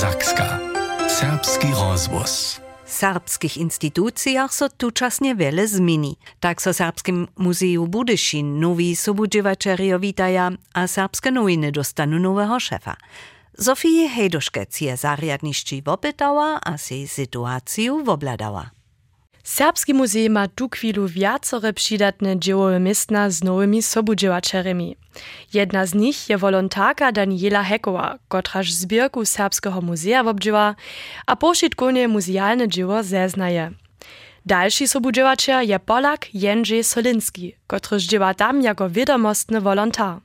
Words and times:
Sakska. 0.00 0.58
Serbski 1.08 1.66
rozvoz. 1.82 2.60
Srbskih 2.86 3.58
institucijah 3.58 4.52
so 4.52 4.68
tučasnje 4.68 5.34
vele 5.34 5.66
zmini. 5.66 6.16
Tak 6.38 6.60
so 6.60 6.72
Srpskim 6.72 7.28
muzeju 7.36 7.86
Budešin 7.86 8.60
novi 8.60 8.94
sobuđivačerijo 8.94 9.98
vitaja, 9.98 10.50
a 10.72 10.86
srpske 10.86 11.30
novine 11.30 11.70
dostanu 11.70 12.18
nového 12.18 12.60
šefa. 12.60 12.94
Sofije 13.58 14.08
Hejdoškec 14.08 14.80
je 14.80 14.96
zarjadnišči 14.96 15.82
vopetala, 15.86 16.58
a 16.62 16.78
si 16.78 17.06
situaciju 17.06 18.02
vobladala. 18.06 18.79
Serbski 19.44 19.94
muzeum 19.94 20.32
ma 20.32 20.48
tu 20.48 20.68
chwilu 20.68 21.08
wiacore 21.08 21.72
przydatne 21.72 22.38
dziełowe 22.38 22.80
miestna 22.80 23.30
z 23.30 23.44
nowymi. 23.44 23.80
Jedna 25.52 25.86
z 25.86 25.94
nich 25.94 26.28
je 26.28 26.38
volontarka 26.38 27.12
Daniela 27.12 27.62
Hekowa, 27.62 28.18
kotraż 28.28 28.72
zbierku 28.72 29.24
Serbskiego 29.24 29.80
Muzea 29.80 30.24
wobdziewa, 30.24 30.74
a 31.26 31.36
poszitkonie 31.36 32.08
muzealne 32.08 32.68
dzieło 32.68 33.02
zeznaje. 33.02 33.72
Dalszy 34.46 34.88
sobudziewaczer 34.88 35.62
je 35.62 35.78
Polak 35.78 36.34
Jędrzej 36.34 36.84
Solinski, 36.84 37.54
kotryż 37.66 38.04
dziewa 38.04 38.34
tam 38.34 38.62
jako 38.62 38.90
wiadomostny 38.90 39.60
volontar. 39.60 40.20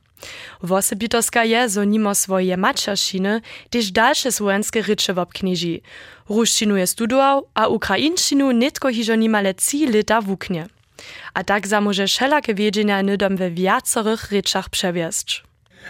Wosebitoska 0.62 1.44
je, 1.44 1.68
zo 1.68 1.84
nimo 1.84 2.14
swoje 2.14 2.56
mačeršiny, 2.56 3.40
tež 3.70 3.90
dalsze 3.92 4.32
słowenskie 4.32 4.82
rycze 4.82 5.14
wobkniži. 5.14 5.82
Ruszčinu 6.28 6.76
je 6.76 6.86
studował, 6.86 7.46
a 7.54 7.68
ukrainščinu 7.68 8.52
netko 8.52 8.88
hižo 8.90 9.14
nimale 9.14 9.54
trzy 9.54 9.86
lata 9.86 10.20
wuknie. 10.20 10.66
A 11.34 11.44
tak 11.44 11.66
zamoże 11.66 12.06
wszelakie 12.06 12.54
wiedzienia 12.54 13.02
nydom 13.02 13.36
we 13.36 13.50
wiacorych 13.50 14.32
ryczach 14.32 14.68
przewiesć. 14.68 15.44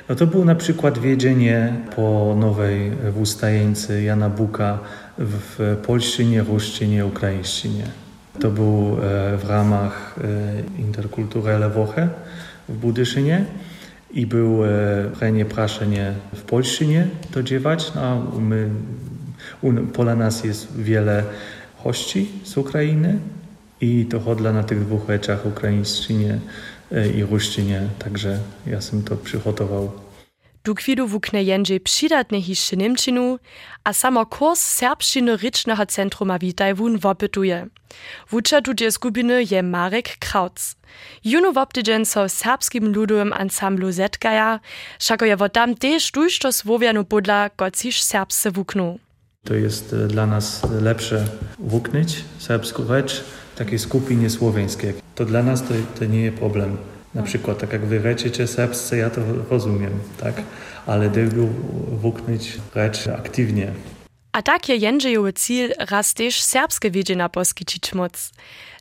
No 0.08 0.14
to 0.14 0.26
było 0.26 0.44
na 0.44 0.54
przykład 0.54 0.98
wiedzienie 0.98 1.74
po 1.96 2.34
nowej 2.38 2.90
w 2.90 3.20
ustajeńcy 3.20 4.02
Jana 4.02 4.28
Buka 4.30 4.78
w 5.18 5.76
polszczynie, 5.86 6.42
ruszczynie, 6.42 7.06
ukraińszczynie. 7.06 7.84
To 8.40 8.50
był 8.50 8.96
e, 9.02 9.36
w 9.36 9.44
ramach 9.48 10.14
e, 10.18 10.80
Interkulturelle 10.80 11.70
Woche 11.70 12.08
w 12.68 12.76
Budyszynie 12.76 13.44
i 14.10 14.26
był 14.26 14.58
prenie 15.18 15.44
praszenie 15.44 16.12
w 16.34 16.42
polszczynie 16.42 17.06
to 17.30 17.42
dziewać. 17.42 17.92
No, 17.94 18.32
my, 18.40 18.70
pola 19.92 20.16
nas 20.16 20.44
jest 20.44 20.76
wiele 20.76 21.24
hości 21.76 22.28
z 22.44 22.56
Ukrainy 22.56 23.18
i 23.80 24.06
to 24.06 24.20
chodla 24.20 24.52
na 24.52 24.62
tych 24.62 24.80
dwóch 24.80 25.08
rzeczach, 25.08 25.46
ukraińszczynie 25.46 26.38
i 27.16 27.24
ruszczynie, 27.24 27.82
także 27.98 28.38
ja 28.66 28.80
sam 28.80 29.02
to 29.02 29.16
przygotował. 29.16 29.92
Wukne 31.06 31.42
Jędrzej 31.42 31.80
przydatne 31.80 32.42
hiszczy 32.42 32.76
Niemczynu, 32.76 33.38
a 33.84 33.92
samo 33.92 34.26
kurs 34.26 34.60
serbszczyny 34.60 35.36
rycznego 35.36 35.86
centruma 35.86 36.38
witaj 36.38 36.74
wun 36.74 36.98
wopytuje. 36.98 37.66
Wucza 38.30 38.62
tudzie 38.62 38.92
skupiny 38.92 39.44
je 39.50 39.62
Marek 39.62 40.16
Krautz. 40.18 40.76
Juno 41.24 41.52
woptydzień 41.52 42.04
so 42.04 42.28
serbskim 42.28 42.92
ludowym 42.92 43.32
ansamblu 43.32 43.92
zetkaja, 43.92 44.60
szako 44.98 45.24
je 45.24 45.36
wodam 45.36 45.74
też 45.74 46.10
tuż 46.10 46.38
słowianu 46.50 47.04
podla 47.04 47.50
gocisz 47.56 48.02
serbsce 48.02 48.50
wuknu. 48.50 48.98
To 49.44 49.54
jest 49.54 49.92
e, 49.92 50.08
dla 50.08 50.26
nas 50.26 50.62
lepsze 50.82 51.24
wuknyć 51.58 52.24
serbską 52.38 52.86
rzecz, 52.86 53.24
takiej 53.56 53.78
skupinie 53.78 54.30
słoweńskiej. 54.30 54.94
To 55.14 55.24
dla 55.24 55.42
nas 55.42 55.62
to, 55.62 55.74
to 55.98 56.04
nie 56.04 56.20
jest 56.20 56.36
problem. 56.36 56.76
Na 57.16 57.22
przykład, 57.22 57.58
tak 57.58 57.72
jak 57.72 57.84
wy 57.86 57.98
reczycie 57.98 58.46
serbsce, 58.46 58.96
ja 58.96 59.10
to 59.10 59.20
rozumiem, 59.50 59.92
tak? 60.20 60.42
Ale 60.86 61.10
dygu 61.10 61.48
wuknyć 61.90 62.58
rzecz 62.74 63.08
aktywnie. 63.08 63.72
A 64.32 64.42
tak 64.42 64.68
je 64.68 64.76
Jędrzejowy 64.76 65.32
cel 65.32 65.74
raz 65.90 66.14
też 66.14 66.40
serbskie 66.40 66.90
wiedzienia 66.90 67.28
poskičić 67.28 67.94
moc. 67.94 68.32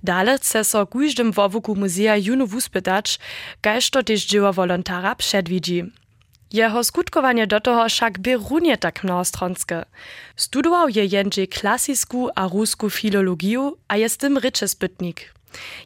Dale 0.04 0.38
chce 0.38 0.64
so 0.64 0.88
każdym 0.88 1.32
wowuku 1.32 1.76
muzea 1.76 2.18
juno 2.18 2.48
wuspytać, 2.48 3.20
kajż 3.62 3.90
to 3.90 4.04
też 4.04 4.26
dzieło 4.26 4.54
wolontara 4.54 5.16
przedwidzi. 5.16 5.84
Jeho 6.54 6.84
skutkowanie 6.84 7.48
do 7.48 7.60
toho 7.60 7.90
však 7.90 8.20
by 8.20 8.38
runie 8.50 8.78
tak 8.78 9.04
mnohostronske. 9.04 9.86
Studował 10.36 10.90
je 10.90 11.06
Jędrzej 11.06 11.48
klasicką 11.48 12.28
a 12.36 12.48
ruską 12.48 12.90
filologię, 12.90 13.72
a 13.88 13.98
jest 13.98 14.20
tym 14.20 14.38
ryczy 14.38 14.68
spytnik. 14.68 15.35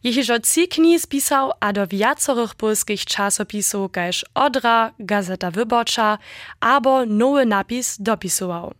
Jehižo 0.03 0.39
trzy 0.39 0.67
kni 0.67 0.99
spisał, 0.99 1.51
a 1.59 1.73
do 1.73 1.87
wiacorych 1.87 2.55
polskich 2.55 3.05
czasopisów 3.05 3.91
Odra, 4.33 4.93
Gazeta 4.99 5.51
Wyborcza, 5.51 6.17
albo 6.59 7.05
nowy 7.05 7.45
napis 7.45 7.97
dopisował. 7.99 8.73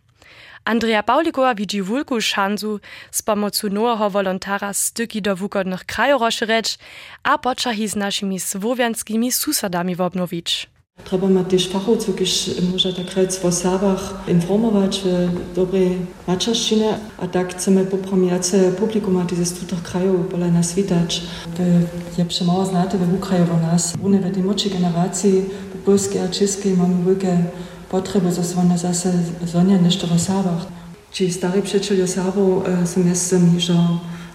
Andrea 0.66 1.04
Paulikowa 1.04 1.56
widzi 1.56 1.84
wielką 1.84 2.20
szansę 2.20 2.68
z 3.12 3.22
pomocą 3.22 3.70
nowego 3.70 4.10
wolontara 4.10 4.74
styki 4.74 5.22
do 5.22 5.36
wukodnych 5.36 5.86
krajów 5.86 6.22
rozszerzyć, 6.22 6.78
a 7.24 7.38
poczahi 7.38 7.88
z 7.88 7.96
naszymi 7.96 8.40
słowiańskimi 8.40 9.32
susadami 9.32 9.96
obnowić. 10.00 10.70
Trzeba 11.06 11.28
ma 11.28 11.44
też 11.44 11.70
fachowców, 11.70 12.16
którzy 12.16 12.62
może 12.72 12.94
tak 12.94 13.12
rzec 13.12 13.46
o 13.46 13.52
Serbach 13.52 14.24
informować 14.28 15.02
w 15.06 15.56
dobrej 15.56 15.98
maczerszczynie, 16.28 16.98
a 17.18 17.28
tak 17.28 17.56
chcemy 17.56 17.86
popromiać 17.86 18.42
publikum 18.78 19.26
ze 19.38 19.46
stutych 19.46 19.84
krajów, 19.84 20.32
byle 20.32 20.52
nas 20.52 20.74
widać. 20.74 21.24
Je 22.18 22.26
przemało 22.26 22.66
znate 22.66 22.98
we 22.98 23.16
Ukraju 23.16 23.46
o 23.54 23.68
nas. 23.68 23.94
W 23.94 24.34
tej 24.34 24.44
młodszej 24.44 24.72
generacji, 24.72 25.46
po 25.72 25.78
polskiej 25.86 26.22
a 26.22 26.28
czeskiej 26.28 26.78
mamy 26.78 27.06
wielkie 27.06 27.38
potrzeby, 27.90 28.32
że 28.32 28.62
one 28.62 28.78
zase 28.78 29.14
zonia 29.48 29.82
nešto 29.82 30.08
o 30.16 30.20
Serbach. 30.20 30.66
Ci 31.12 31.34
stary 31.34 31.62
przyjaciele 31.62 32.08
Serbów 32.08 32.64
są 32.86 33.06
jestem 33.06 33.60
że 33.60 33.74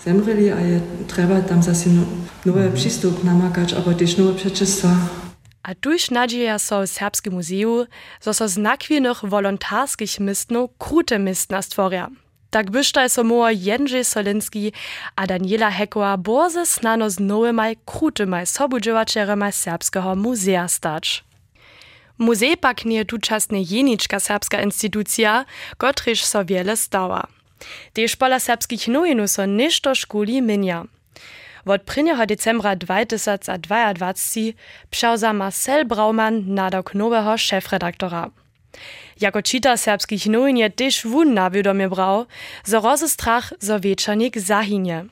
zemrzeli, 0.05 0.51
a 0.51 0.61
je 0.61 0.81
trzeba 1.07 1.41
tam 1.41 1.63
zase 1.63 1.91
nowy 2.47 2.71
przystup 2.75 3.25
namakać, 3.25 3.73
ale 3.73 3.95
też 3.95 4.19
nowe 4.19 4.35
przeczystwa. 4.35 4.89
A 5.65 5.75
tuż 5.75 6.11
nadzieja 6.11 6.59
so 6.59 6.87
Serbski 6.87 7.31
Muzeum, 7.31 7.87
zo 8.21 8.35
so 8.35 8.49
z 8.49 8.57
nakwinych 8.59 9.25
volontarskich 9.25 10.21
mistnów 10.21 10.71
krute 10.79 11.19
mistna 11.19 11.63
stworia. 11.63 12.11
Tak 12.51 12.71
bysztaj 12.71 13.11
so 13.11 13.25
moa 13.25 13.53
Jędrzej 13.53 14.05
Solinski 14.05 14.73
a 15.17 15.27
Daniela 15.27 15.71
Hekowa 15.71 16.17
borze 16.17 16.67
snano 16.67 17.11
z 17.11 17.21
nowymaj 17.21 17.77
krutymaj 17.87 18.47
sobudziewaczeremaj 18.47 19.53
Serbskiego 19.53 20.15
Muzea 20.15 20.69
stać. 20.69 21.25
Muzej 22.19 22.57
pak 22.57 22.85
nie 22.85 23.05
tučasne 23.05 23.59
jenička 23.63 24.21
serbska 24.21 24.63
institucja, 24.63 25.45
kotryż 25.77 26.25
so 26.25 26.45
wiele 26.45 26.77
stała. 26.77 27.27
Tež 27.93 28.17
pola 28.17 28.41
serbskich 28.41 28.89
nowinów 28.89 29.31
so 29.31 29.47
ništo 29.47 29.95
Wot 31.67 31.83
prinjeho 31.83 32.25
Dezembra 32.27 32.75
2. 32.75 33.05
Dysatz 33.05 33.49
a 33.49 33.57
2020 33.57 34.55
pšauza 34.91 35.33
Marcel 35.33 35.85
Braumann, 35.85 36.45
nadok 36.47 36.95
nového 36.95 37.37
Chefredaktora. 37.39 38.29
Jako 39.21 39.43
čita 39.43 39.77
serbských 39.77 40.27
novin 40.27 40.57
je 40.57 40.71
tež 40.71 41.05
vun 41.05 41.35
na 41.35 41.49
vědomě 41.49 41.89
brau, 41.89 42.25
zo 42.67 42.81
rozestrach 42.81 43.53
zo 43.61 43.79
věčanik 43.79 44.37
zahynie. 44.37 45.05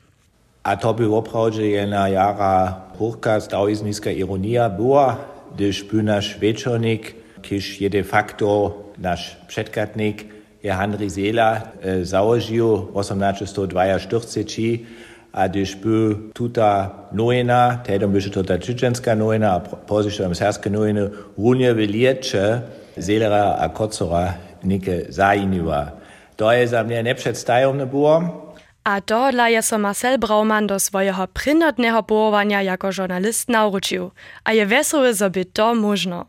A 0.64 0.76
to 0.76 0.92
woprauje 0.92 1.70
jena 1.70 2.06
jedna 2.06 2.06
jara 2.06 2.86
hurka 2.98 3.40
staoizniska 3.40 4.10
ironia 4.10 4.68
bua, 4.68 5.20
když 5.54 5.82
by 5.82 6.02
náš 6.02 6.36
kisch 6.36 7.14
když 7.40 7.80
je 7.80 7.88
de 7.88 8.02
facto 8.02 8.78
nasch 8.98 9.36
předkatnik, 9.46 10.26
je 10.62 10.72
Henry 10.72 11.10
Sela, 11.10 11.62
e, 11.80 12.04
založil 12.04 12.88
1842 13.00 13.98
štvrceči, 13.98 14.86
a 15.32 15.46
když 15.46 15.74
by 15.74 16.16
tuta 16.32 16.92
nojena, 17.12 17.80
tedom 17.86 18.12
by 18.12 18.20
to 18.20 18.42
ta 18.42 18.58
čečenská 18.58 19.14
nojena 19.14 19.56
a 19.56 19.60
pozištom 19.60 20.34
srpske 20.34 20.70
nojene, 20.70 21.08
runje 21.38 21.74
velječe, 21.74 22.62
zelera 22.96 23.56
a 23.58 23.68
kocora 23.68 24.34
nike 24.62 25.08
zajiniva. 25.08 25.92
To 26.36 26.50
je 26.50 26.68
za 26.68 26.82
mnie 26.82 27.02
nepředstavne 27.02 27.86
było. 27.86 28.42
A 28.84 29.00
to 29.00 29.30
dla 29.30 29.48
je 29.48 29.62
so 29.62 29.78
Marcel 29.78 30.18
Brauman 30.18 30.66
do 30.66 30.80
swojego 30.80 31.26
prynotnego 31.32 32.02
połowania 32.02 32.62
jako 32.62 32.92
żurnalist 32.92 33.48
nauczył, 33.48 34.10
a 34.44 34.52
je 34.52 34.66
wesoły 34.66 35.14
sobie 35.14 35.44
to 35.44 35.74
można. 35.74 36.24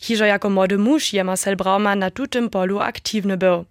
Hiżo 0.00 0.24
jako 0.24 0.50
młody 0.50 0.78
mąż 0.78 1.12
je 1.12 1.24
Marcel 1.24 1.56
Brauman 1.56 1.98
na 1.98 2.10
tutym 2.10 2.50
polu 2.50 2.78
aktywny 2.78 3.36
był 3.36 3.64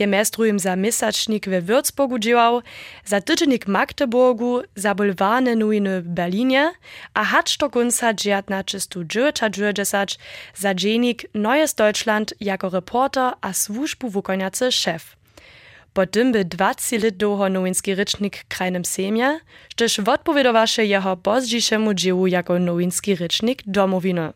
je 0.00 0.06
mestrujem 0.06 0.58
za 0.58 0.76
misačnik 0.76 1.48
we 1.48 1.62
Würzburgu 1.62 2.18
działał, 2.18 2.62
za 3.04 3.20
tydziennik 3.20 3.66
Magdeburgu, 3.66 4.62
za 4.76 4.94
bulwarne 4.94 5.56
nujny 5.56 6.02
w 6.02 6.08
Berlinie, 6.08 6.70
a 7.14 7.24
hacz 7.24 7.58
do 7.58 7.70
końca 7.70 8.14
1990 8.14 10.18
za 10.54 10.74
dziennik 10.74 11.26
Neues 11.34 11.74
Deutschland 11.74 12.34
jako 12.40 12.70
reporter 12.70 13.32
a 13.40 13.52
służbu 13.52 14.10
wukoniacy 14.10 14.72
szef. 14.72 15.16
Po 15.92 16.06
tym 16.06 16.32
by 16.32 16.44
20 16.44 16.96
lat 16.96 17.16
długo 17.16 17.48
nowinski 17.48 17.94
rycznik 17.94 18.44
krajnym 18.48 18.84
semie, 18.84 19.40
też 19.76 19.98
odpowiedowasze 19.98 20.86
jeho 20.86 21.16
pozdziszemu 21.16 21.94
dziełu 21.94 22.26
jako 22.26 22.58
nowinski 22.58 23.14
rycznik 23.14 23.62
domowiny. 23.66 24.32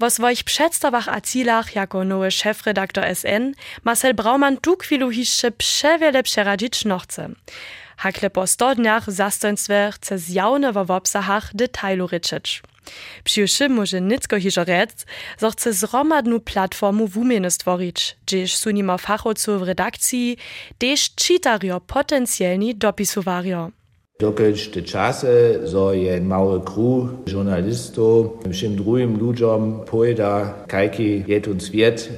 W 0.00 0.10
swoich 0.10 0.44
przedstawach 0.44 1.08
a 1.08 1.20
cilach 1.20 1.74
jako 1.74 2.04
nowy 2.04 2.30
szefredaktor 2.30 3.04
SN 3.14 3.52
Marcel 3.84 4.14
Brauman 4.14 4.56
tu 4.56 4.76
chwilu 4.76 5.10
hiszcze 5.10 5.50
przewiele 5.50 6.22
przeradzić 6.22 6.84
no 6.84 6.98
chce. 6.98 7.28
Hakle 7.96 8.30
po 8.30 8.46
100 8.46 8.74
dniach 8.74 9.04
w 9.06 9.10
zastępstwie 9.10 9.90
chce 9.94 10.18
zjawne 10.18 10.72
w 10.72 10.90
obsahach 10.90 11.50
detailu 11.54 12.06
ryczyć. 12.06 12.62
Przyjuszy 13.24 13.68
może 13.68 14.00
nicko 14.00 14.40
hižo 14.40 14.64
rec, 14.64 15.06
zo 15.38 15.50
chce 15.50 15.72
zromadnu 15.72 16.40
platformu 16.40 17.08
wumieny 17.08 17.50
stworić, 17.50 18.16
gdzież 18.26 18.56
su 18.56 18.70
nima 18.70 18.98
fachowców 18.98 19.60
w 19.60 19.62
redakcji, 19.62 20.36
też 20.78 21.14
czytario. 21.14 21.80
Dokelsch 24.20 24.70
de 24.70 24.80
Chasse, 24.82 25.66
so 25.66 25.92
jen 25.92 26.28
Maure 26.28 26.60
kru 26.64 27.08
journalisto, 27.26 28.38
wszym 28.50 28.76
drugim 28.76 29.18
Lujom, 29.18 29.80
poeda, 29.90 30.54
Kaiki, 30.68 31.24
jet 31.26 31.48
und 31.48 31.62
swiet, 31.62 32.10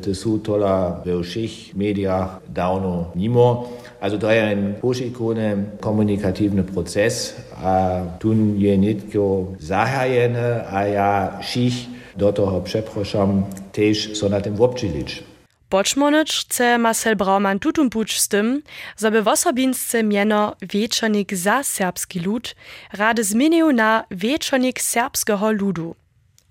te 0.00 0.12
tola 0.42 1.02
Beuschich, 1.04 1.74
Media, 1.74 2.40
mediach 2.48 3.14
nimo. 3.14 3.68
Also 4.00 4.18
to 4.18 4.30
jest 4.30 4.80
Poschikone, 4.80 5.56
kommunikativen 5.80 6.64
Prozess, 6.64 7.36
a 7.62 8.00
tun 8.18 8.54
je 8.58 8.78
nitko 8.78 9.46
zahajene, 9.60 10.64
a 10.72 10.86
ja 10.86 11.38
Schich, 11.42 11.86
do 12.16 12.32
toho 12.32 12.60
przepraszam 12.60 13.44
też 13.72 14.16
sonatem 14.16 14.56
w 14.56 14.62
obczylicz. 14.62 15.31
Wobčilič. 15.72 15.92
Počmonycz 15.92 16.40
chce 16.40 16.78
Marcel 16.78 17.16
Brauman 17.16 17.58
tutum 17.58 17.90
puć 17.90 18.20
z 18.20 18.28
tym, 18.28 18.62
żeby 18.98 19.22
w 19.22 19.28
osobinsce 19.28 20.02
mieno 20.02 20.56
Wieczornik 20.62 21.34
za 21.34 21.62
serbski 21.62 22.20
lud 22.20 22.54
rady 22.92 23.24
zmienił 23.24 23.72
na 23.72 24.04
Wieczornik 24.10 24.80
serbskiego 24.80 25.52
ludu. 25.52 25.94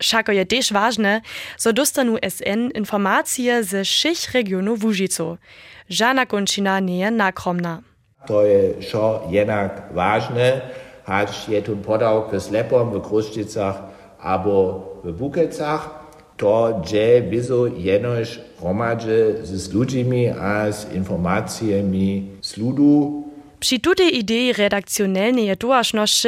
Szako 0.02 0.32
je 0.32 0.46
też 0.46 0.74
ważne, 0.74 1.22
so 1.58 1.74
dostanu 1.74 2.18
SN 2.30 2.72
informacje 2.76 3.64
ze 3.64 3.84
všich 3.84 4.32
regionów 4.34 4.84
Łużycu. 4.84 5.38
Żadna 5.90 6.26
kończyna 6.26 6.80
nie 6.80 7.00
je 7.00 7.12
nakromna. 7.12 7.82
To 8.28 8.46
je 8.46 8.82
šo 8.82 9.28
jednak 9.30 9.94
ważne, 9.94 10.62
hać 11.06 11.50
je 11.50 11.62
tu 11.62 11.78
podał 11.78 12.30
w 12.30 12.40
Slepom, 12.40 12.92
w 12.92 13.02
Kruszczycach, 13.02 13.76
albo 14.20 14.80
w 15.04 15.12
Bukecach, 15.12 16.01
to 16.42 16.82
gdzie 16.84 17.22
wizo 17.30 17.68
jenoś 17.68 18.40
hromadže 18.60 19.46
z 19.46 19.74
ludźmi 19.74 20.28
a 20.28 20.72
z 20.72 20.94
informacjami 20.94 22.28
z 22.42 22.58
ludu. 22.58 23.24
Przy 23.60 23.80
tutej 23.80 24.18
idei 24.18 24.54
redakcjonalnej 24.54 25.58
dołażności 25.58 26.28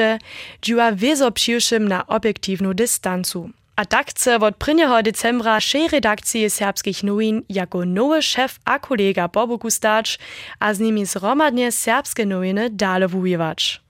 działa 0.62 0.92
wiezo 0.92 1.32
przyjuszym 1.32 1.88
na 1.88 2.08
obiektywną 2.08 2.74
dystansu. 2.74 3.50
A 3.76 3.86
tak 3.86 4.10
chce 4.10 4.40
od 4.40 4.68
1. 4.68 5.04
decembra 5.04 5.60
szej 5.60 5.88
redakcji 5.88 6.50
serbskich 6.50 7.04
nowin 7.04 7.42
jako 7.50 7.86
nowy 7.86 8.22
szef 8.22 8.60
a 8.66 8.80
kolega 8.80 9.28
Bobo 9.28 9.58
Gustacz, 9.58 10.20
a 10.60 10.74
z 10.74 10.80
nimi 10.80 11.06
zromadnie 11.06 11.72
serbskie 11.72 12.26
nowiny 12.26 12.70
dalej 12.70 13.08
wujewać. 13.08 13.83